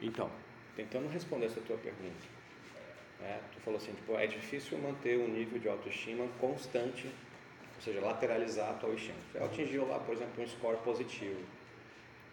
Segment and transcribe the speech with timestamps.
[0.00, 0.30] Então,
[0.74, 2.26] tentando responder essa tua pergunta,
[3.20, 7.06] né, tu falou assim, tipo, é difícil manter um nível de autoestima constante,
[7.76, 9.18] ou seja, lateralizar a tua autoestima.
[9.32, 11.40] Você atingiu lá, por exemplo, um score positivo,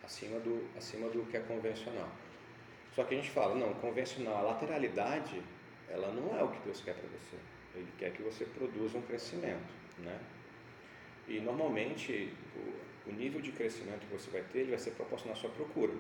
[0.04, 2.10] acima do, acima do que é convencional.
[2.96, 5.42] Só que a gente fala, não, convencional, a lateralidade,
[5.90, 7.36] ela não é o que Deus quer para você.
[7.76, 10.20] Ele quer que você produza um crescimento, né?
[11.28, 15.38] E normalmente o, o nível de crescimento que você vai ter, ele vai ser proporcional
[15.38, 15.94] à sua procura,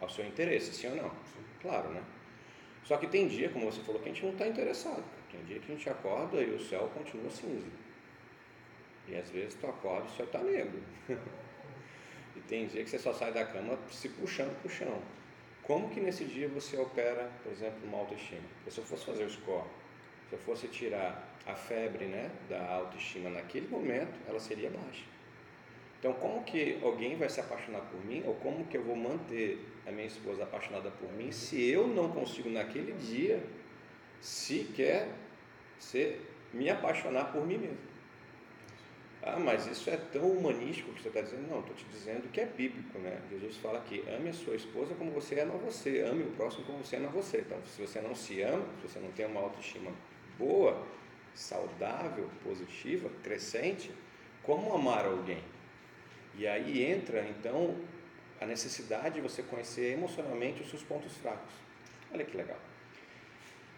[0.00, 1.10] ao seu interesse, sim ou não?
[1.60, 2.02] Claro, né?
[2.84, 5.02] Só que tem dia, como você falou, que a gente não está interessado.
[5.30, 7.66] Tem dia que a gente acorda e o céu continua cinza.
[9.08, 10.82] E às vezes tu acorda e o céu está negro.
[12.36, 15.02] e tem dia que você só sai da cama se puxando para o chão.
[15.62, 18.42] Como que nesse dia você opera, por exemplo, uma autoestima?
[18.68, 19.66] Se eu fosse fazer o score,
[20.28, 25.13] se eu fosse tirar a febre né, da autoestima naquele momento, ela seria baixa.
[26.04, 29.58] Então, como que alguém vai se apaixonar por mim, ou como que eu vou manter
[29.86, 33.42] a minha esposa apaixonada por mim, se eu não consigo naquele dia
[34.20, 35.08] sequer
[35.78, 36.20] ser,
[36.52, 37.78] me apaixonar por mim mesmo?
[39.22, 41.48] Ah, mas isso é tão humanístico que você está dizendo.
[41.48, 43.22] Não, estou te dizendo que é bíblico, né?
[43.30, 46.84] Jesus fala que ame a sua esposa como você ama você, ame o próximo como
[46.84, 47.38] você ama você.
[47.38, 49.90] Então, se você não se ama, se você não tem uma autoestima
[50.38, 50.86] boa,
[51.34, 53.90] saudável, positiva, crescente,
[54.42, 55.53] como amar alguém?
[56.36, 57.76] E aí entra, então,
[58.40, 61.52] a necessidade de você conhecer emocionalmente os seus pontos fracos.
[62.12, 62.58] Olha que legal.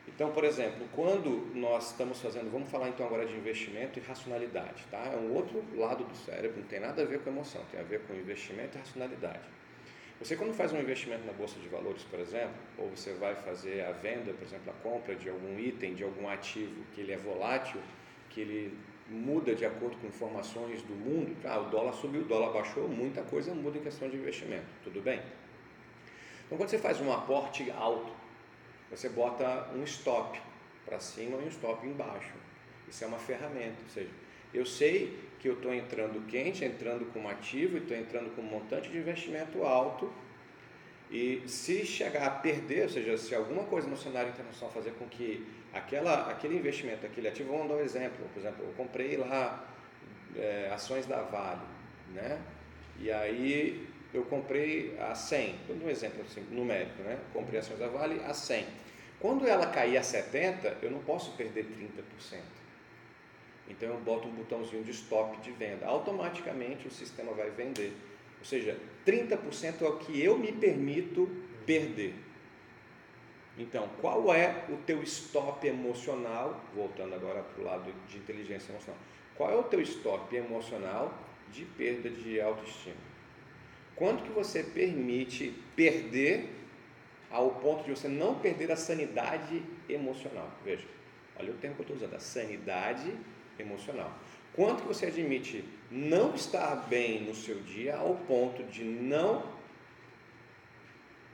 [0.08, 4.84] Então, por exemplo, quando nós estamos fazendo, vamos falar então agora de investimento e racionalidade,
[4.90, 4.98] tá?
[4.98, 7.82] É um outro lado do cérebro, não tem nada a ver com emoção, tem a
[7.82, 9.40] ver com investimento e racionalidade.
[10.20, 13.84] Você quando faz um investimento na bolsa de valores, por exemplo, ou você vai fazer
[13.84, 17.18] a venda, por exemplo, a compra de algum item, de algum ativo que ele é
[17.18, 17.80] volátil,
[18.30, 22.52] que ele muda de acordo com informações do mundo, ah, o dólar subiu, o dólar
[22.52, 25.20] baixou, muita coisa muda em questão de investimento, tudo bem?
[26.46, 28.12] Então, quando você faz um aporte alto,
[28.90, 30.40] você bota um stop
[30.84, 32.32] para cima e um stop embaixo.
[32.88, 34.10] Isso é uma ferramenta, ou seja,
[34.54, 38.42] eu sei que eu estou entrando quente, entrando com um ativo e estou entrando com
[38.42, 40.10] um montante de investimento alto.
[41.10, 45.06] E se chegar a perder, ou seja, se alguma coisa no cenário internacional fazer com
[45.06, 49.64] que aquela, aquele investimento, aquele ativo, vamos dar um exemplo, por exemplo, eu comprei lá
[50.34, 51.60] é, ações da Vale,
[52.12, 52.40] né?
[52.98, 57.18] E aí eu comprei a 100, dando um exemplo assim, numérico, né?
[57.32, 58.66] Comprei ações da Vale a 100.
[59.20, 62.40] Quando ela cair a 70, eu não posso perder 30%.
[63.68, 65.86] Então eu boto um botãozinho de stop de venda.
[65.86, 67.92] Automaticamente o sistema vai vender.
[68.38, 71.28] Ou seja, 30% é o que eu me permito
[71.64, 72.14] perder.
[73.58, 76.62] Então, qual é o teu stop emocional?
[76.74, 79.00] Voltando agora para o lado de inteligência emocional.
[79.34, 81.16] Qual é o teu stop emocional
[81.50, 82.96] de perda de autoestima?
[83.94, 86.50] Quanto que você permite perder
[87.30, 90.50] ao ponto de você não perder a sanidade emocional?
[90.62, 90.86] Veja,
[91.38, 93.10] olha o termo que eu estou usando, a sanidade
[93.58, 94.12] emocional.
[94.56, 99.54] Quanto que você admite não estar bem no seu dia ao ponto de não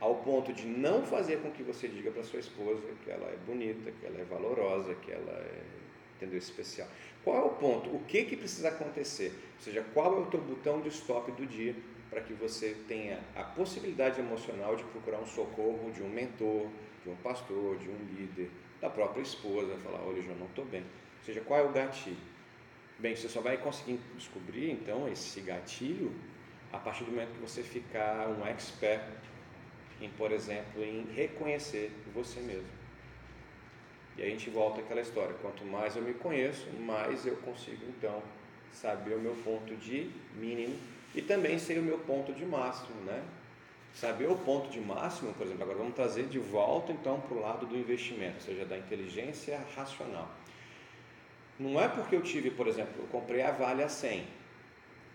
[0.00, 3.37] ao ponto de não fazer com que você diga para sua esposa que ela é
[3.47, 5.62] bonita, que ela é valorosa, que ela é
[6.22, 6.88] entendeu, especial.
[7.25, 7.91] Qual é o ponto?
[7.91, 9.33] O que que precisa acontecer?
[9.56, 11.75] Ou seja, qual é o teu botão de stop do dia
[12.10, 16.69] para que você tenha a possibilidade emocional de procurar um socorro de um mentor,
[17.03, 18.50] de um pastor, de um líder,
[18.81, 20.83] da própria esposa, falar, olha, eu não estou bem.
[20.83, 22.31] Ou seja, qual é o gatilho?
[23.02, 26.14] Bem, você só vai conseguir descobrir então esse gatilho
[26.72, 29.02] a partir do momento que você ficar um expert
[30.00, 32.68] em, por exemplo, em reconhecer você mesmo.
[34.16, 38.22] E a gente volta àquela história, quanto mais eu me conheço, mais eu consigo então
[38.72, 40.78] saber o meu ponto de mínimo
[41.12, 43.20] e também sei o meu ponto de máximo, né?
[43.92, 47.41] Saber o ponto de máximo, por exemplo, agora vamos trazer de volta então para o
[47.41, 50.30] lado do investimento, ou seja, da inteligência racional.
[51.62, 54.26] Não é porque eu tive, por exemplo, eu comprei a Vale a 100,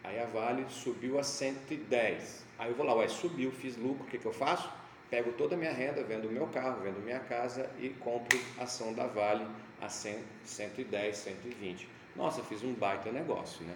[0.01, 4.07] aí a Vale subiu a 110, aí eu vou lá, ué, subiu, fiz lucro, o
[4.07, 4.71] que, que eu faço?
[5.09, 8.93] Pego toda a minha renda, vendo o meu carro, vendo minha casa e compro ação
[8.93, 9.45] da Vale
[9.81, 11.89] a 100, 110, 120.
[12.15, 13.75] Nossa, fiz um baita negócio, né?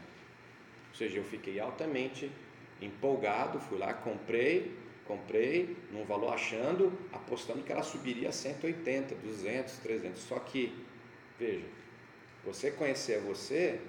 [0.92, 2.32] Ou seja, eu fiquei altamente
[2.82, 9.78] empolgado, fui lá, comprei, comprei num valor achando, apostando que ela subiria a 180, 200,
[9.80, 10.22] 300.
[10.22, 10.74] Só que,
[11.38, 11.66] veja,
[12.46, 13.80] você conhecer você,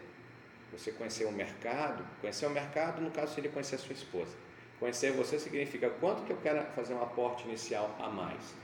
[0.73, 4.33] você conhecer o mercado, conhecer o mercado, no caso seria conhecer a sua esposa.
[4.79, 8.55] Conhecer você significa quanto que eu quero fazer um aporte inicial a mais.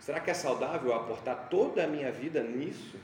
[0.00, 2.96] Será que é saudável aportar toda a minha vida nisso?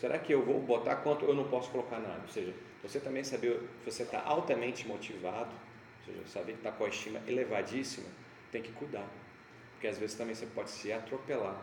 [0.00, 2.20] Será que eu vou botar quanto eu não posso colocar nada?
[2.22, 2.52] Ou seja,
[2.82, 5.52] você também saber você está altamente motivado,
[6.00, 8.08] ou seja, saber que está com a estima elevadíssima,
[8.50, 9.06] tem que cuidar.
[9.74, 11.60] porque às vezes também você pode se atropelar,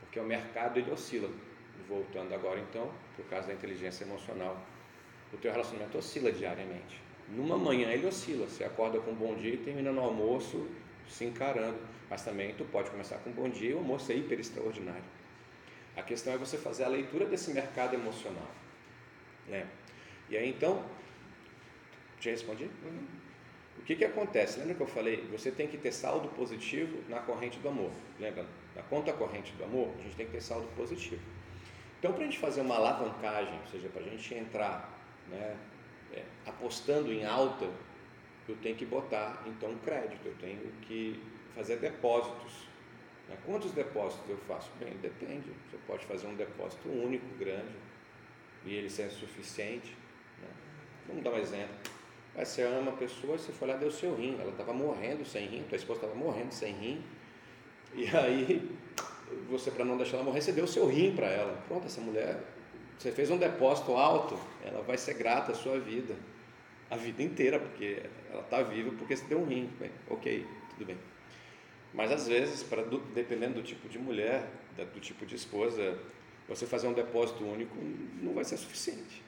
[0.00, 1.28] porque o mercado ele oscila.
[1.88, 4.60] Voltando agora então, por causa da inteligência emocional,
[5.32, 7.00] o teu relacionamento oscila diariamente.
[7.28, 10.68] Numa manhã ele oscila, você acorda com um bom dia e termina no almoço
[11.08, 11.78] se encarando,
[12.08, 15.04] mas também tu pode começar com um bom dia e o almoço é hiper extraordinário.
[15.96, 18.50] A questão é você fazer a leitura desse mercado emocional.
[19.48, 19.66] Né?
[20.28, 20.84] E aí então,
[22.20, 22.64] já respondi?
[22.64, 23.06] Uhum.
[23.78, 24.58] O que, que acontece?
[24.58, 25.26] Lembra que eu falei?
[25.30, 27.92] Você tem que ter saldo positivo na corrente do amor.
[28.18, 28.44] Lembra?
[28.74, 31.22] Na conta corrente do amor, a gente tem que ter saldo positivo.
[31.98, 34.92] Então, para a gente fazer uma alavancagem, ou seja, para a gente entrar
[35.28, 35.56] né,
[36.12, 37.66] é, apostando em alta,
[38.48, 41.20] eu tenho que botar então crédito, eu tenho que
[41.54, 42.66] fazer depósitos.
[43.28, 43.36] Né?
[43.44, 44.70] Quantos depósitos eu faço?
[44.78, 45.50] Bem, depende.
[45.70, 47.74] Você pode fazer um depósito único, grande,
[48.64, 49.96] e ele ser suficiente.
[50.40, 50.48] Né?
[51.08, 51.74] Vamos dar um exemplo.
[52.36, 55.46] Aí você ama a pessoa, você foi lá deu seu rim, ela estava morrendo sem
[55.46, 57.02] rim, tua esposa estava morrendo sem rim,
[57.94, 58.76] e aí
[59.48, 61.52] você para não deixar ela morrer, você deu seu rim para ela.
[61.68, 62.38] Pronto, essa mulher,
[62.98, 66.14] você fez um depósito alto, ela vai ser grata à sua vida,
[66.90, 69.70] a vida inteira, porque ela está viva porque você deu um rim.
[69.78, 70.96] Bem, ok, tudo bem.
[71.92, 72.82] Mas às vezes, para
[73.14, 74.46] dependendo do tipo de mulher,
[74.76, 75.98] do tipo de esposa,
[76.48, 77.74] você fazer um depósito único
[78.20, 79.22] não vai ser suficiente.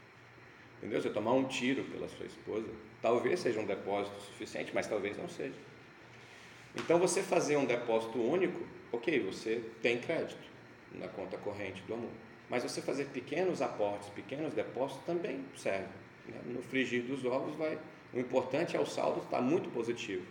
[0.78, 1.00] Entendeu?
[1.00, 2.68] Você tomar um tiro pela sua esposa,
[3.00, 5.54] talvez seja um depósito suficiente, mas talvez não seja.
[6.76, 8.60] Então, você fazer um depósito único,
[8.94, 10.42] ok, você tem crédito
[10.92, 12.10] na conta corrente do amor.
[12.48, 15.88] Mas você fazer pequenos aportes, pequenos depósitos também serve.
[16.28, 16.40] Né?
[16.46, 17.78] No frigir dos ovos, vai.
[18.12, 20.24] O importante é o saldo estar muito positivo.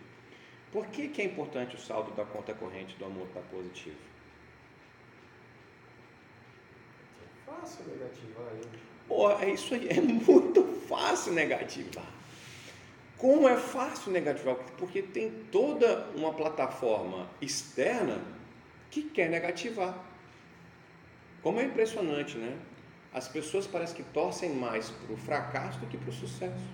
[0.72, 3.98] Por que, que é importante o saldo da conta corrente do amor estar positivo?
[7.22, 8.62] É fácil negativar, hein?
[9.08, 12.08] Pô, é isso aí, é muito fácil negativar.
[13.18, 14.56] Como é fácil negativar?
[14.78, 18.22] Porque tem toda uma plataforma externa
[18.94, 19.98] que quer negativar.
[21.42, 22.56] Como é impressionante, né?
[23.12, 26.68] As pessoas parecem que torcem mais para o fracasso do que para o sucesso.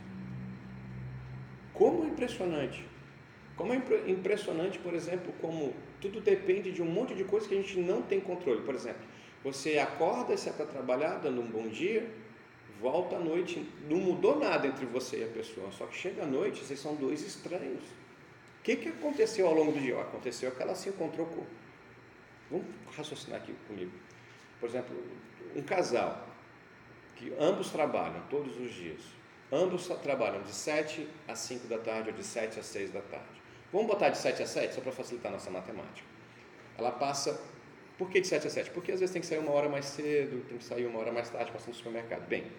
[1.73, 2.85] Como é impressionante.
[3.55, 7.57] Como é impressionante, por exemplo, como tudo depende de um monte de coisas que a
[7.61, 8.61] gente não tem controle.
[8.61, 9.01] Por exemplo,
[9.41, 12.05] você acorda e sai para trabalhar, dando um bom dia,
[12.81, 16.25] volta à noite, não mudou nada entre você e a pessoa, só que chega à
[16.25, 17.83] noite, vocês são dois estranhos.
[18.59, 19.99] O que, que aconteceu ao longo do dia?
[19.99, 21.43] Aconteceu que ela se encontrou com.
[22.49, 22.65] Vamos
[22.95, 23.91] raciocinar aqui comigo.
[24.59, 24.95] Por exemplo,
[25.55, 26.27] um casal
[27.15, 29.01] que ambos trabalham todos os dias,
[29.51, 33.41] ambos trabalham de 7 às 5 da tarde ou de 7 às 6 da tarde.
[33.71, 36.07] Vamos botar de 7 a 7 só para facilitar a nossa matemática.
[36.77, 37.39] Ela passa
[37.99, 38.71] por que de 7 a 7?
[38.71, 41.11] Porque às vezes tem que sair uma hora mais cedo, tem que sair uma hora
[41.11, 42.25] mais tarde, passando no supermercado.
[42.29, 42.49] Bem,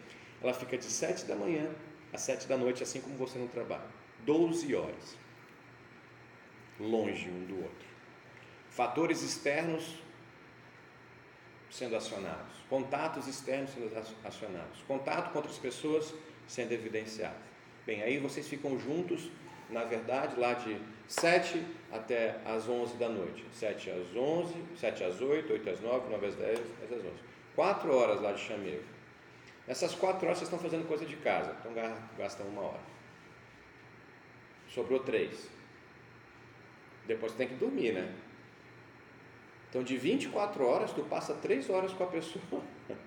[0.42, 1.66] ela fica de 7 da manhã
[2.12, 3.88] às 7 da noite, assim como você no trabalho.
[4.26, 5.16] 12 horas.
[6.78, 7.89] Longe um do outro.
[8.70, 9.96] Fatores externos
[11.70, 12.56] sendo acionados.
[12.68, 13.90] Contatos externos sendo
[14.24, 14.80] acionados.
[14.86, 16.14] Contato com outras pessoas
[16.48, 17.36] sendo evidenciado.
[17.86, 19.30] Bem, aí vocês ficam juntos
[19.70, 20.76] na verdade, lá de
[21.06, 23.44] 7 até as 11 da noite.
[23.52, 27.10] 7 às 11, 7 às 8, 8 às 9, 9 às 10, 10 às 11.
[27.54, 28.82] 4 horas lá de chamego.
[29.66, 31.72] Nessas 4 horas vocês estão fazendo coisa de casa, então
[32.18, 32.80] gastam uma hora.
[34.68, 35.48] Sobrou 3.
[37.06, 38.12] Depois tem que dormir, né?
[39.70, 42.62] Então de 24 horas, tu passa 3 horas com a pessoa.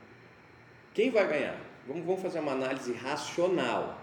[0.95, 1.59] Quem vai ganhar?
[1.85, 4.01] Vamos, vamos fazer uma análise racional.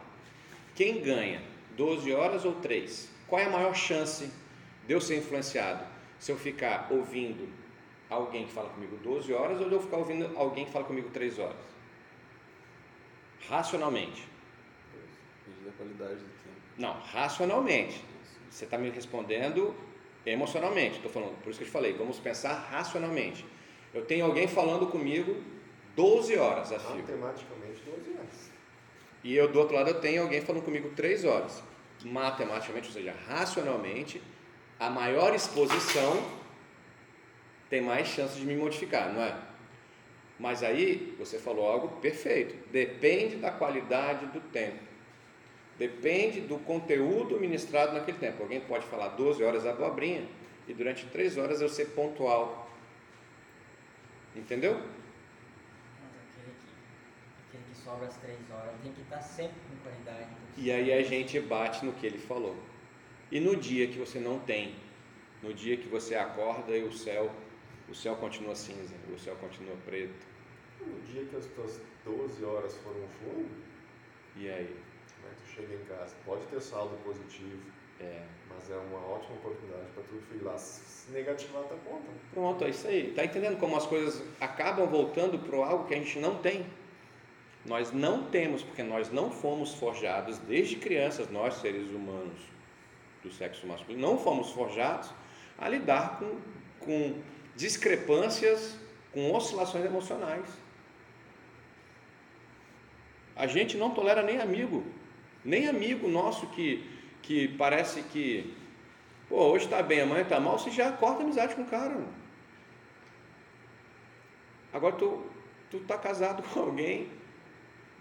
[0.75, 1.43] Quem ganha?
[1.77, 3.11] 12 horas ou 3?
[3.27, 4.31] Qual é a maior chance
[4.87, 5.85] de eu ser influenciado?
[6.19, 7.49] Se eu ficar ouvindo
[8.11, 11.09] alguém que fala comigo 12 horas ou de eu ficar ouvindo alguém que fala comigo
[11.11, 11.57] 3 horas?
[13.49, 14.29] Racionalmente.
[15.47, 16.61] Depende da qualidade do tempo.
[16.77, 18.05] Não, racionalmente.
[18.51, 19.75] Você está me respondendo
[20.25, 20.97] emocionalmente.
[20.97, 23.45] Estou falando, por isso que eu te falei, vamos pensar racionalmente.
[23.93, 25.37] Eu tenho alguém falando comigo
[25.97, 26.97] 12 horas a fio.
[26.97, 28.51] Matematicamente 12 horas.
[29.23, 31.63] E eu do outro lado eu tenho alguém falando comigo 3 horas
[32.05, 34.23] matematicamente, ou seja, racionalmente,
[34.79, 36.25] a maior exposição
[37.69, 39.37] tem mais chance de me modificar, não é?
[40.39, 42.57] Mas aí você falou algo perfeito.
[42.71, 44.90] Depende da qualidade do tempo.
[45.81, 48.43] Depende do conteúdo ministrado naquele tempo.
[48.43, 50.29] Alguém pode falar 12 horas abobrinha
[50.69, 52.71] e durante 3 horas eu ser pontual.
[54.37, 54.79] Entendeu?
[57.51, 60.29] Que, sobra as 3 horas tem que estar sempre com qualidade.
[60.59, 62.55] E aí a gente bate no que ele falou.
[63.33, 64.75] E no dia que você não tem,
[65.43, 67.31] no dia que você acorda e o céu,
[67.89, 70.27] o céu continua cinza, o céu continua preto.
[70.79, 73.49] No dia que as tuas 12 horas foram fundo,
[74.37, 74.90] e aí?
[75.25, 76.15] É que tu chega em casa?
[76.25, 77.61] Pode ter saldo positivo,
[78.01, 78.23] É.
[78.49, 82.11] Mas é uma ótima oportunidade para tu ir lá se negativar tua conta.
[82.33, 83.13] Pronto, é isso aí.
[83.13, 86.67] Tá entendendo como as coisas acabam voltando para algo que a gente não tem?
[87.65, 92.41] Nós não temos, porque nós não fomos forjados desde crianças, nós seres humanos
[93.23, 95.11] do sexo masculino, não fomos forjados
[95.59, 96.39] a lidar com,
[96.81, 97.21] com
[97.55, 98.77] discrepâncias,
[99.13, 100.47] com oscilações emocionais.
[103.37, 104.85] A gente não tolera nem amigo,
[105.45, 106.89] nem amigo nosso que,
[107.23, 108.55] que parece que,
[109.29, 111.97] pô, hoje está bem, amanhã está mal, você já corta amizade com o cara.
[114.73, 115.25] Agora tu,
[115.71, 117.09] tu tá casado com alguém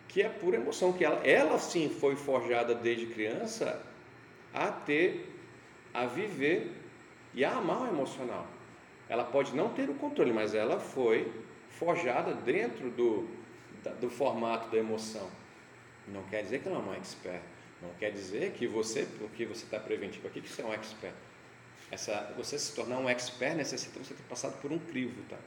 [0.08, 3.82] que é pura emoção, que ela, ela sim foi forjada desde criança
[4.54, 5.32] a ter,
[5.94, 6.72] a viver
[7.34, 8.48] e a amar o emocional.
[9.08, 11.32] Ela pode não ter o controle, mas ela foi
[11.70, 13.28] forjada dentro do,
[14.02, 15.30] do formato da emoção.
[16.14, 17.42] Não quer dizer que ela é uma expert.
[17.82, 21.14] Não quer dizer que você, porque você está preventivo aqui, que você é um expert.
[21.92, 25.38] Essa, você se tornar um expert necessita você ter passado por um crivo, tá?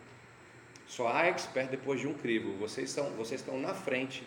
[0.86, 2.56] Só há expert depois de um crivo.
[2.56, 4.26] Vocês estão, vocês estão na frente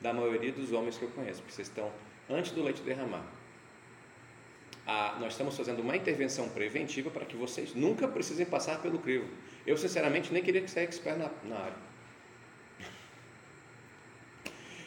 [0.00, 1.90] da maioria dos homens que eu conheço, porque vocês estão
[2.28, 3.24] antes do leite derramar.
[4.86, 9.26] Ah, nós estamos fazendo uma intervenção preventiva para que vocês nunca precisem passar pelo crivo.
[9.66, 11.93] Eu, sinceramente, nem queria que você expert na, na área.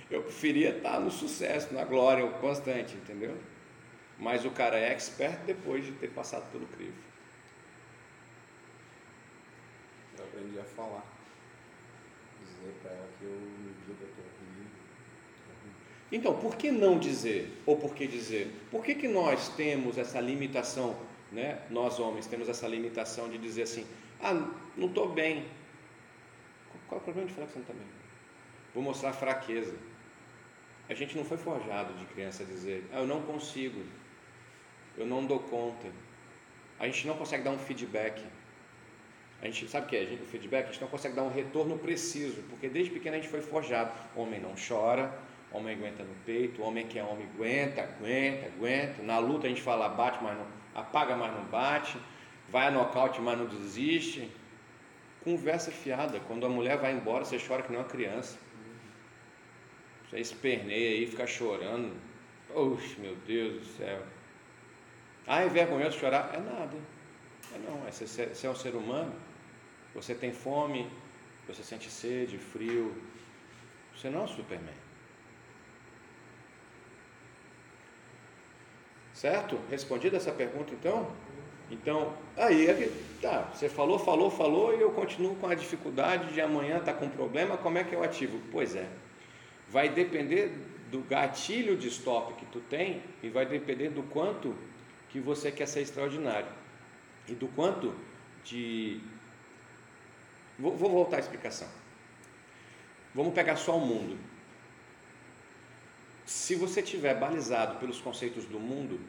[0.10, 3.38] Eu preferia estar no sucesso, na glória constante, entendeu?
[4.18, 6.96] Mas o cara é expert depois de ter passado pelo crivo.
[10.18, 11.06] Eu aprendi a falar.
[12.40, 14.68] Dizer para ela que eu, no dia que eu tô ruim,
[16.12, 17.62] Então, por que não dizer?
[17.66, 18.52] Ou por que dizer?
[18.72, 20.98] Por que, que nós temos essa limitação,
[21.32, 21.62] né?
[21.70, 23.86] nós homens temos essa limitação de dizer assim,
[24.22, 24.34] ah,
[24.76, 25.46] não estou bem.
[26.88, 27.88] Qual é o problema de falar que você não está bem?
[28.74, 29.76] Vou mostrar fraqueza.
[30.90, 33.82] A gente não foi forjado de criança a dizer, ah, eu não consigo,
[34.98, 35.88] eu não dou conta.
[36.80, 38.24] A gente não consegue dar um feedback.
[39.42, 40.64] A gente sabe o que é o feedback?
[40.64, 43.92] A gente não consegue dar um retorno preciso, porque desde pequeno a gente foi forjado.
[44.16, 45.14] Homem não chora,
[45.52, 49.04] homem aguenta no peito, homem que é homem aguenta, aguenta, aguenta.
[49.04, 51.98] Na luta a gente fala bate, mas não apaga, mas não bate.
[52.50, 54.32] Vai a nocaute, mas não desiste.
[55.24, 56.20] Conversa fiada.
[56.22, 58.40] Quando a mulher vai embora, você chora que nem uma criança.
[60.10, 61.96] Você esperneia aí, fica chorando.
[62.54, 64.02] Oxe, meu Deus do céu.
[65.26, 66.32] Ah, é vergonhoso chorar?
[66.34, 66.78] É nada.
[67.54, 69.14] É não, é, você, você é um ser humano,
[69.94, 70.90] você tem fome,
[71.48, 72.96] você sente sede, frio.
[73.96, 74.74] Você não é um Superman.
[79.14, 79.60] Certo?
[79.70, 81.12] Respondida essa pergunta então?
[81.70, 86.40] Então, aí, é tá, você falou, falou, falou e eu continuo com a dificuldade de
[86.40, 88.40] amanhã estar tá com problema, como é que eu ativo?
[88.52, 88.88] Pois é,
[89.70, 90.52] vai depender
[90.90, 94.56] do gatilho de stop que tu tem e vai depender do quanto
[95.10, 96.52] que você quer ser extraordinário
[97.28, 97.94] e do quanto
[98.44, 99.02] de.
[100.58, 101.68] Vou, vou voltar à explicação.
[103.14, 104.18] Vamos pegar só o mundo.
[106.26, 109.00] Se você tiver balizado pelos conceitos do mundo,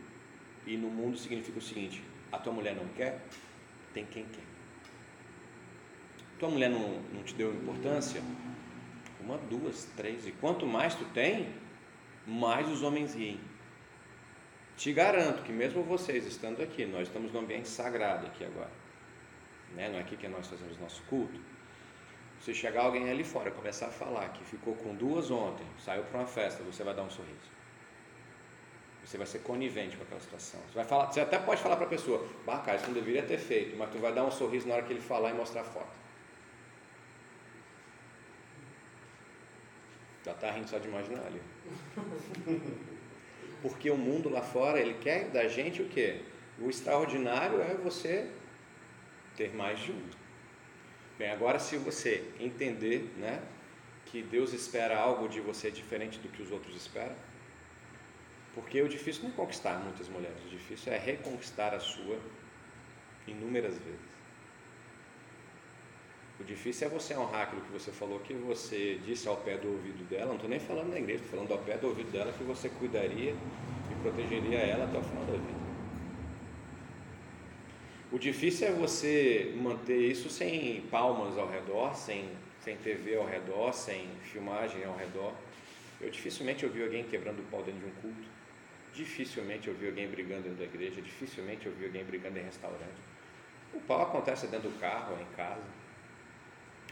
[0.67, 3.25] e no mundo significa o seguinte: a tua mulher não quer,
[3.95, 4.45] tem quem quer.
[6.39, 8.23] Tua mulher não, não te deu importância,
[9.21, 10.27] uma, duas, três.
[10.27, 11.53] E quanto mais tu tem,
[12.27, 13.41] mais os homens riem.
[14.77, 18.71] Te garanto que mesmo vocês estando aqui, nós estamos num ambiente sagrado aqui agora.
[19.75, 19.89] Né?
[19.89, 21.41] Não é aqui que nós fazemos nosso culto.
[22.41, 26.21] Se chegar alguém ali fora começar a falar que ficou com duas ontem, saiu para
[26.21, 27.59] uma festa, você vai dar um sorriso.
[29.05, 30.61] Você vai ser conivente com aquela situação.
[30.69, 33.23] Você, vai falar, você até pode falar para a pessoa, bah, cara, isso não deveria
[33.23, 35.63] ter feito, mas tu vai dar um sorriso na hora que ele falar e mostrar
[35.63, 35.89] a foto.
[40.39, 41.43] Está rindo só de imaginar ali.
[43.61, 46.21] Porque o mundo lá fora, ele quer da gente o quê?
[46.61, 48.31] O extraordinário é você
[49.37, 50.01] ter mais de um.
[51.19, 53.43] Bem, agora se você entender, né,
[54.07, 57.17] que Deus espera algo de você diferente do que os outros esperam,
[58.55, 62.19] porque o difícil não é conquistar muitas mulheres, o difícil é reconquistar a sua
[63.27, 64.18] inúmeras vezes.
[66.41, 69.73] O difícil é você honrar aquilo que você falou, que você disse ao pé do
[69.73, 70.27] ouvido dela.
[70.27, 72.69] Não estou nem falando na igreja, estou falando ao pé do ouvido dela que você
[72.69, 73.35] cuidaria
[73.91, 75.69] e protegeria ela até o final da vida.
[78.13, 82.29] O difícil é você manter isso sem palmas ao redor, sem,
[82.61, 85.35] sem TV ao redor, sem filmagem ao redor.
[86.01, 88.29] Eu dificilmente ouvi alguém quebrando o pau dentro de um culto.
[88.95, 91.03] Dificilmente ouvi alguém brigando dentro da igreja.
[91.03, 93.01] Dificilmente ouvi alguém brigando em restaurante.
[93.75, 95.88] O pau acontece dentro do carro, em casa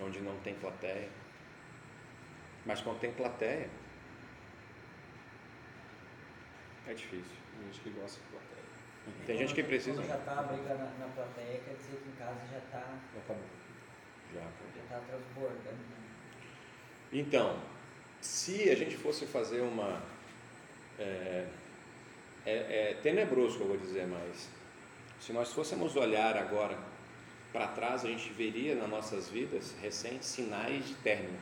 [0.00, 1.08] onde não tem plateia.
[2.64, 3.68] Mas quando tem plateia,
[6.86, 7.36] é difícil.
[7.52, 9.26] Tem gente que gosta de plateia.
[9.26, 9.96] Tem gente que precisa.
[9.96, 12.80] Quando já está a briga na, na plateia, quer dizer que em casa já está
[13.14, 13.44] Já acabou.
[14.34, 14.40] Já.
[14.40, 15.78] já tá transbordando.
[17.12, 17.62] Então,
[18.20, 20.02] se a gente fosse fazer uma.
[20.98, 21.46] É,
[22.44, 24.50] é, é tenebroso que eu vou dizer, mas
[25.20, 26.76] se nós fôssemos olhar agora
[27.52, 31.38] para trás, a gente veria nas nossas vidas recentes sinais de término.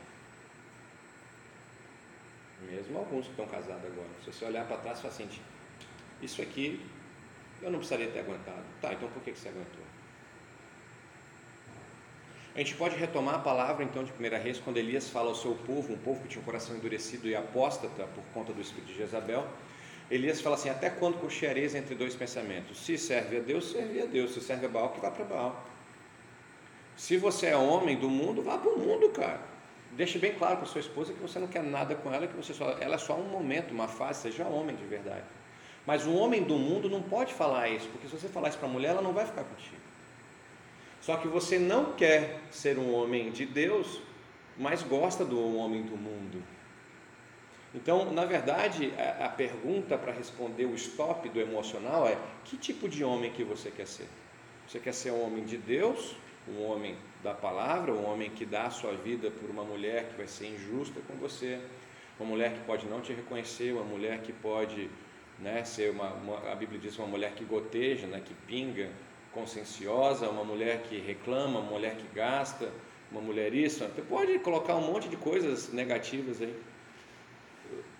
[2.61, 4.09] Mesmo alguns que estão casados agora.
[4.23, 5.41] Se você olhar para trás, você fala assim:
[6.21, 6.79] isso aqui
[7.61, 8.63] eu não precisaria ter aguentado.
[8.81, 9.83] Tá, então por que você aguentou?
[12.55, 15.55] A gente pode retomar a palavra então de 1 Reis, quando Elias fala ao seu
[15.55, 18.97] povo, um povo que tinha um coração endurecido e apóstata por conta do espírito de
[18.97, 19.45] Jezabel.
[20.09, 22.85] Elias fala assim: Até quando cocheareis entre dois pensamentos?
[22.85, 24.33] Se serve a Deus, serve a Deus.
[24.33, 25.74] Se serve a Baal, que vá para Baal.
[26.95, 29.41] Se você é homem do mundo, vá para o mundo, cara.
[29.91, 32.53] Deixe bem claro para sua esposa que você não quer nada com ela, que você
[32.53, 35.23] só, ela é só um momento, uma fase, seja homem de verdade.
[35.85, 38.67] Mas um homem do mundo não pode falar isso, porque se você falar isso para
[38.67, 39.75] a mulher, ela não vai ficar contigo.
[40.99, 44.01] Só que você não quer ser um homem de Deus,
[44.57, 46.41] mas gosta do homem do mundo.
[47.75, 52.89] Então, na verdade, a, a pergunta para responder o stop do emocional é: que tipo
[52.89, 54.07] de homem que você quer ser?
[54.67, 56.15] Você quer ser um homem de Deus,
[56.47, 60.17] um homem da palavra, um homem que dá a sua vida por uma mulher que
[60.17, 61.59] vai ser injusta com você,
[62.19, 64.89] uma mulher que pode não te reconhecer, uma mulher que pode
[65.39, 68.89] né, ser uma, uma, a Bíblia diz uma mulher que goteja, né, que pinga,
[69.33, 72.71] conscienciosa, uma mulher que reclama, uma mulher que gasta,
[73.11, 73.83] uma mulher isso.
[73.83, 76.55] Você pode colocar um monte de coisas negativas aí.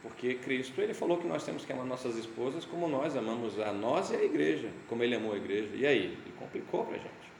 [0.02, 3.74] Porque Cristo, ele falou que nós temos que amar nossas esposas como nós amamos a
[3.74, 5.70] nós e a igreja, como ele amou a igreja.
[5.74, 6.06] E aí?
[6.06, 7.35] Ele complicou para a gente.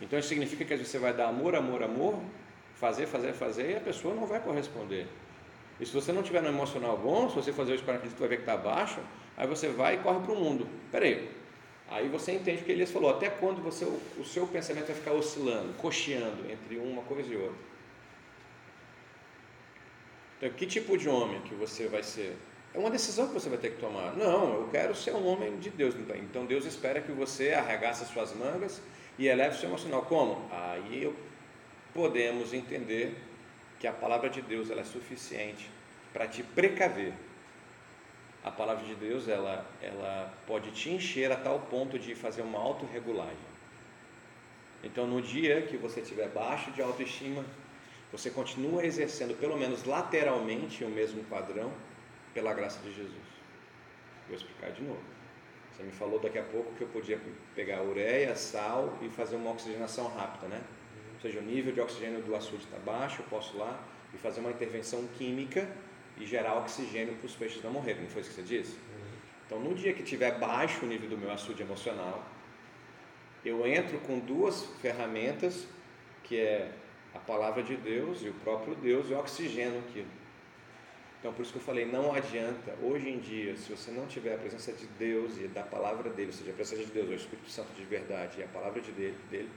[0.00, 2.18] Então isso significa que você vai dar amor, amor, amor,
[2.76, 5.06] fazer, fazer, fazer, e a pessoa não vai corresponder.
[5.80, 8.36] E se você não tiver no emocional bom, se você fazer para acreditar, vai ver
[8.36, 9.00] que está baixo,
[9.36, 10.68] aí você vai e corre para o mundo.
[10.90, 11.28] Peraí.
[11.88, 15.12] Aí você entende o que Elias falou, até quando você, o seu pensamento vai ficar
[15.12, 17.74] oscilando, cocheando entre uma coisa e outra.
[20.38, 22.36] Então, que tipo de homem que você vai ser?
[22.74, 24.16] É uma decisão que você vai ter que tomar.
[24.16, 25.94] Não, eu quero ser um homem de Deus.
[25.94, 28.82] Então Deus espera que você arregace as suas mangas
[29.18, 30.02] e eleve o seu emocional.
[30.02, 30.48] Como?
[30.52, 31.14] Aí
[31.92, 33.16] podemos entender
[33.78, 35.70] que a palavra de Deus ela é suficiente
[36.12, 37.12] para te precaver.
[38.42, 42.58] A palavra de Deus ela, ela pode te encher a tal ponto de fazer uma
[42.58, 43.54] autorregulagem.
[44.82, 47.42] Então, no dia que você estiver baixo de autoestima,
[48.12, 51.72] você continua exercendo, pelo menos lateralmente, o mesmo padrão,
[52.34, 53.26] pela graça de Jesus.
[54.28, 55.00] Vou explicar de novo.
[55.74, 57.20] Você me falou daqui a pouco que eu podia
[57.54, 60.62] pegar ureia, sal e fazer uma oxigenação rápida, né?
[61.14, 63.82] Ou seja, o nível de oxigênio do açude está baixo, eu posso lá
[64.14, 65.68] e fazer uma intervenção química
[66.16, 68.78] e gerar oxigênio para os peixes não morrerem, não foi isso que você disse?
[69.46, 72.24] Então, no dia que tiver baixo o nível do meu açude emocional,
[73.44, 75.66] eu entro com duas ferramentas,
[76.22, 76.72] que é
[77.12, 80.08] a palavra de Deus e o próprio Deus, e oxigeno aquilo.
[81.24, 84.34] Então, por isso que eu falei, não adianta, hoje em dia, se você não tiver
[84.34, 87.14] a presença de Deus e da palavra dele, ou seja, a presença de Deus, o
[87.14, 89.48] Espírito Santo de verdade e a palavra de dele, dele,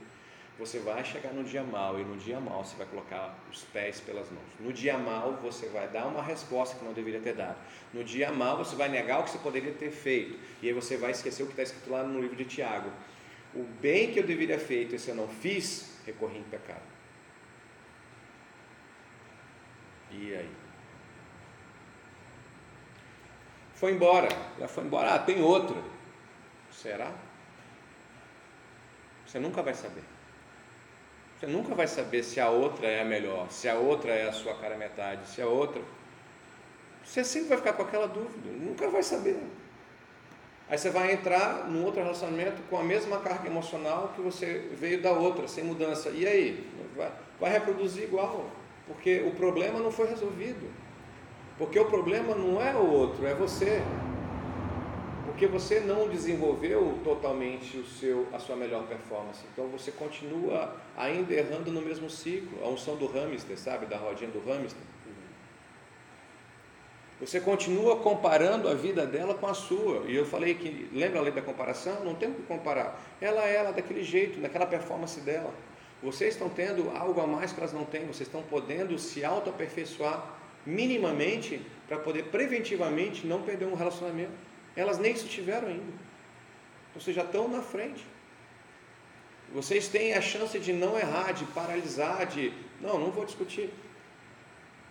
[0.58, 4.00] você vai chegar no dia mal e no dia mal você vai colocar os pés
[4.00, 4.46] pelas mãos.
[4.58, 7.58] No dia mal você vai dar uma resposta que não deveria ter dado.
[7.92, 10.38] No dia mal você vai negar o que você poderia ter feito.
[10.62, 12.90] E aí você vai esquecer o que está escrito lá no livro de Tiago.
[13.54, 16.80] O bem que eu deveria ter feito, e se eu não fiz, recorri em pecado.
[20.10, 20.67] E aí?
[23.78, 25.14] Foi embora, já foi embora.
[25.14, 25.76] Ah, tem outra.
[26.72, 27.12] Será?
[29.24, 30.02] Você nunca vai saber.
[31.38, 34.32] Você nunca vai saber se a outra é a melhor, se a outra é a
[34.32, 35.80] sua cara metade, se a outra.
[37.04, 39.40] Você sempre vai ficar com aquela dúvida, nunca vai saber.
[40.68, 45.00] Aí você vai entrar num outro relacionamento com a mesma carga emocional que você veio
[45.00, 46.10] da outra, sem mudança.
[46.10, 46.68] E aí?
[46.96, 48.50] Vai, vai reproduzir igual,
[48.88, 50.68] porque o problema não foi resolvido.
[51.58, 53.82] Porque o problema não é o outro, é você.
[55.26, 59.40] Porque você não desenvolveu totalmente o seu, a sua melhor performance.
[59.52, 62.64] Então você continua ainda errando no mesmo ciclo.
[62.64, 63.86] A unção do hamster, sabe?
[63.86, 64.80] Da rodinha do hamster.
[67.20, 70.04] Você continua comparando a vida dela com a sua.
[70.06, 72.04] E eu falei que, lembra a lei da comparação?
[72.04, 73.00] Não tem o que comparar.
[73.20, 75.52] Ela é ela daquele jeito, naquela performance dela.
[76.00, 78.06] Vocês estão tendo algo a mais que elas não têm.
[78.06, 84.32] Vocês estão podendo se auto-aperfeiçoar minimamente para poder preventivamente não perder um relacionamento.
[84.76, 85.92] Elas nem isso tiveram ainda.
[86.94, 88.04] Vocês já estão na frente.
[89.52, 93.70] Vocês têm a chance de não errar, de paralisar, de não, não vou discutir.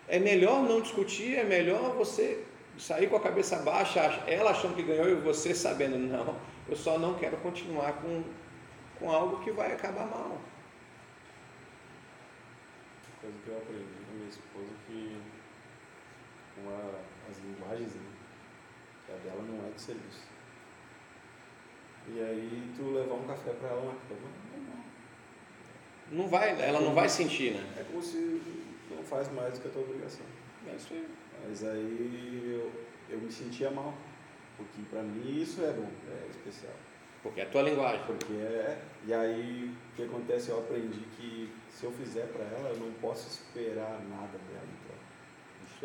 [0.07, 2.43] É melhor não discutir, é melhor você
[2.77, 6.35] sair com a cabeça baixa, ela achando que ganhou e você sabendo, não,
[6.69, 8.23] eu só não quero continuar com,
[8.99, 10.39] com algo que vai acabar mal.
[13.19, 15.17] Coisa que eu aprendi com minha esposa que
[16.57, 18.01] com a, as linguagens, né?
[19.05, 20.27] que a dela não é de serviço.
[22.09, 24.29] E aí tu levar um café para ela na cama,
[26.09, 26.27] não, não.
[26.29, 27.73] vai, ela não vai sentir, né?
[27.77, 28.41] É como se
[28.89, 30.25] não faz mais do que a tua obrigação.
[30.67, 31.07] É isso aí.
[31.45, 32.71] Mas aí eu,
[33.09, 33.93] eu me sentia mal,
[34.55, 36.73] porque para mim isso é bom, é especial.
[37.21, 38.05] Porque é a tua linguagem.
[38.05, 38.81] Porque é.
[39.05, 40.49] E aí o que acontece?
[40.49, 44.63] Eu aprendi que se eu fizer para ela, eu não posso esperar nada dela.
[44.63, 44.95] Então,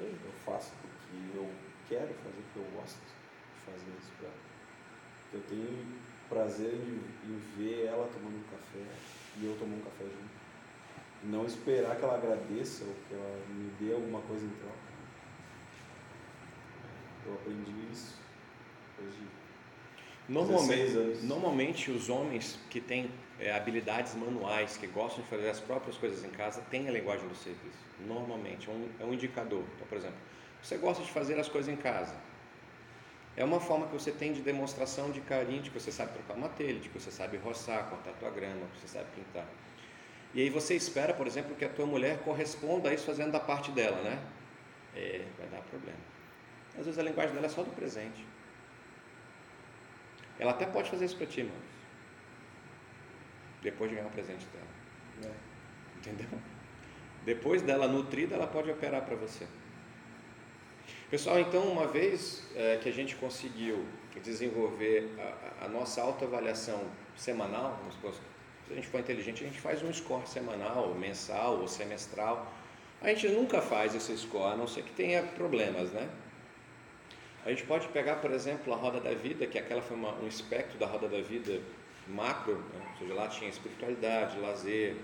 [0.00, 0.16] aí.
[0.24, 1.50] Eu faço porque eu
[1.88, 4.36] quero fazer, porque eu gosto de fazer isso para ela.
[5.34, 7.00] Eu tenho prazer em,
[7.30, 8.84] em ver ela tomando um café
[9.38, 10.42] e eu tomando um café junto.
[11.24, 14.92] Não esperar que ela agradeça ou que ela me dê alguma coisa em troca.
[17.24, 18.18] Eu aprendi isso
[18.96, 19.42] depois de
[20.28, 25.96] Normalmente, normalmente os homens que têm é, habilidades manuais, que gostam de fazer as próprias
[25.96, 27.78] coisas em casa, têm a linguagem do serviço.
[28.06, 29.64] Normalmente, é um, é um indicador.
[29.74, 30.16] Então, por exemplo,
[30.62, 32.14] você gosta de fazer as coisas em casa.
[33.36, 36.34] É uma forma que você tem de demonstração de carinho, de que você sabe trocar
[36.34, 39.46] uma telha, de que você sabe roçar, cortar a tua grama, que você sabe pintar.
[40.34, 43.40] E aí você espera, por exemplo, que a tua mulher corresponda a isso fazendo da
[43.40, 44.22] parte dela, né?
[44.94, 45.98] É, vai dar problema.
[46.78, 48.26] Às vezes a linguagem dela é só do presente.
[50.38, 51.56] Ela até pode fazer isso para ti, irmãos.
[53.62, 55.32] Depois de ganhar o presente dela.
[55.32, 55.98] É.
[55.98, 56.38] Entendeu?
[57.24, 59.46] Depois dela nutrida, ela pode operar para você.
[61.10, 63.84] Pessoal, então, uma vez é, que a gente conseguiu
[64.22, 65.10] desenvolver
[65.60, 66.80] a, a nossa autoavaliação
[67.16, 72.50] semanal, se a gente for inteligente, a gente faz um score semanal, mensal ou semestral.
[73.00, 76.08] A gente nunca faz esse score, a não ser que tenha problemas, né?
[77.44, 80.28] A gente pode pegar, por exemplo, a roda da vida, que aquela foi uma, um
[80.28, 81.60] espectro da roda da vida
[82.06, 82.86] macro, né?
[82.92, 84.96] ou seja, lá tinha espiritualidade, lazer,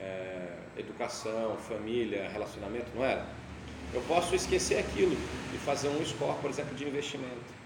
[0.00, 3.26] é, educação, família, relacionamento, não era?
[3.92, 5.16] Eu posso esquecer aquilo
[5.54, 7.58] e fazer um score, por exemplo, de investimento.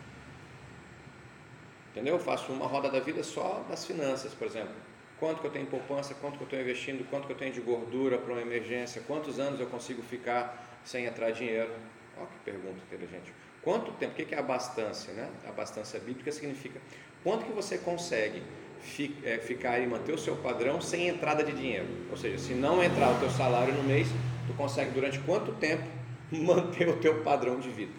[1.91, 2.15] Entendeu?
[2.15, 4.75] Eu faço uma roda da vida só das finanças, por exemplo.
[5.19, 7.53] Quanto que eu tenho em poupança, quanto que eu estou investindo, quanto que eu tenho
[7.53, 11.71] de gordura para uma emergência, quantos anos eu consigo ficar sem entrar dinheiro.
[12.17, 13.33] Olha que pergunta inteligente.
[13.63, 14.13] Quanto tempo?
[14.13, 15.13] O que é abastança?
[15.13, 15.31] Né?
[15.47, 16.81] Abastança bíblica significa
[17.23, 18.43] quanto que você consegue é,
[18.83, 21.87] ficar e manter o seu padrão sem entrada de dinheiro.
[22.11, 24.09] Ou seja, se não entrar o teu salário no mês,
[24.47, 25.85] tu consegue durante quanto tempo
[26.31, 27.93] manter o teu padrão de vida?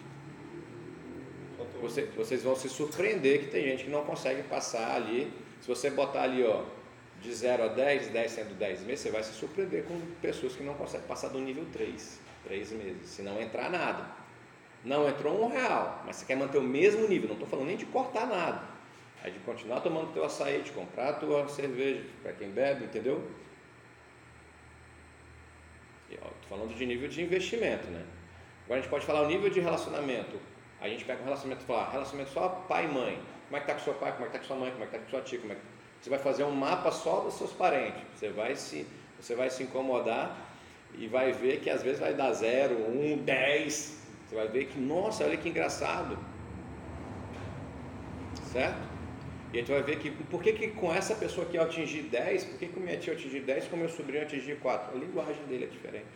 [1.80, 5.30] Você, vocês vão se surpreender que tem gente que não consegue passar ali.
[5.60, 6.62] Se você botar ali, ó,
[7.20, 10.62] de 0 a 10, 10 sendo 10 meses, você vai se surpreender com pessoas que
[10.62, 14.06] não conseguem passar do nível 3, 3 meses, se não entrar nada.
[14.84, 17.76] Não entrou um real, mas você quer manter o mesmo nível, não estou falando nem
[17.76, 18.73] de cortar nada.
[19.24, 23.26] É de continuar tomando teu açaí, de comprar tua cerveja, para quem bebe, entendeu?
[26.10, 28.04] Estou falando de nível de investimento, né?
[28.64, 30.38] Agora a gente pode falar o nível de relacionamento.
[30.80, 33.18] A gente pega um relacionamento e fala, ah, relacionamento só pai e mãe.
[33.48, 34.84] Como é que está com seu pai, como é que está com sua mãe, como
[34.84, 35.62] é que está com sua tia, como é que...
[36.00, 38.02] Você vai fazer um mapa só dos seus parentes.
[38.14, 38.86] Você vai se,
[39.18, 40.36] você vai se incomodar
[40.92, 44.78] e vai ver que às vezes vai dar 0, 1, 10, você vai ver que,
[44.78, 46.18] nossa, olha que engraçado.
[48.52, 48.93] Certo?
[49.54, 52.02] E a gente vai ver que, por que, que com essa pessoa aqui eu atingi
[52.02, 54.96] 10, por que, que minha tia atingi 10 e com meu sobrinho eu atingi 4?
[54.96, 56.06] A linguagem dele é diferente.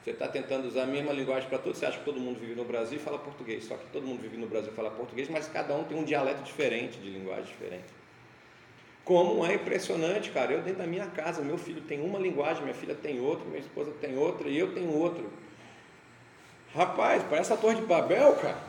[0.00, 2.54] Você está tentando usar a mesma linguagem para todos, você acha que todo mundo vive
[2.54, 5.28] no Brasil e fala português, só que todo mundo vive no Brasil e fala português,
[5.28, 7.92] mas cada um tem um dialeto diferente, de linguagem diferente.
[9.04, 10.52] Como é impressionante, cara.
[10.52, 13.58] Eu dentro da minha casa, meu filho tem uma linguagem, minha filha tem outra, minha
[13.58, 15.24] esposa tem outra e eu tenho outra.
[16.72, 18.62] Rapaz, parece a Torre de Babel, cara.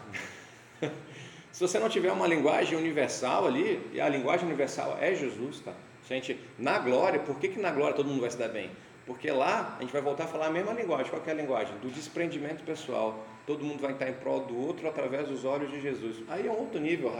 [1.52, 5.74] Se você não tiver uma linguagem universal ali, e a linguagem universal é Jesus, tá?
[6.08, 8.72] Gente, na glória, por que, que na glória todo mundo vai se dar bem?
[9.06, 11.10] Porque lá a gente vai voltar a falar a mesma linguagem.
[11.10, 11.76] Qual é a linguagem?
[11.80, 13.26] Do desprendimento pessoal.
[13.46, 16.18] Todo mundo vai estar em prol do outro através dos olhos de Jesus.
[16.30, 17.12] Aí é um outro nível,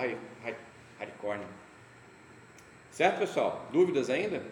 [1.00, 1.40] hardcore.
[2.92, 3.68] Certo, pessoal?
[3.72, 4.44] Dúvidas ainda?